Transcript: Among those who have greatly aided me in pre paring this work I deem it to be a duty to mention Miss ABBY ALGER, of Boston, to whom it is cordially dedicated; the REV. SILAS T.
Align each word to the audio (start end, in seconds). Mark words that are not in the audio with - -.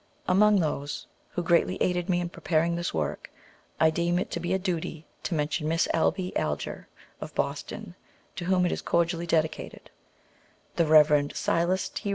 Among 0.27 0.59
those 0.61 1.05
who 1.29 1.43
have 1.43 1.47
greatly 1.47 1.77
aided 1.79 2.09
me 2.09 2.21
in 2.21 2.29
pre 2.29 2.41
paring 2.41 2.75
this 2.75 2.91
work 2.91 3.29
I 3.79 3.91
deem 3.91 4.17
it 4.17 4.31
to 4.31 4.39
be 4.39 4.51
a 4.51 4.57
duty 4.57 5.05
to 5.21 5.35
mention 5.35 5.67
Miss 5.67 5.87
ABBY 5.93 6.35
ALGER, 6.35 6.87
of 7.21 7.35
Boston, 7.35 7.93
to 8.35 8.45
whom 8.45 8.65
it 8.65 8.71
is 8.71 8.81
cordially 8.81 9.27
dedicated; 9.27 9.91
the 10.75 10.87
REV. 10.87 11.37
SILAS 11.37 11.89
T. 11.89 12.09